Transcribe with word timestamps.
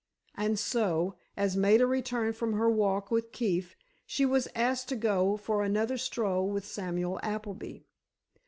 And 0.33 0.57
so, 0.57 1.13
as 1.37 1.55
Maida 1.55 1.85
returned 1.85 2.35
from 2.35 2.53
her 2.53 2.67
walk 2.67 3.11
with 3.11 3.31
Keefe, 3.31 3.75
she 4.07 4.25
was 4.25 4.47
asked 4.55 4.89
to 4.89 4.95
go 4.95 5.37
for 5.37 5.61
another 5.61 5.99
stroll 5.99 6.47
with 6.49 6.65
Samuel 6.65 7.19
Appleby. 7.21 7.81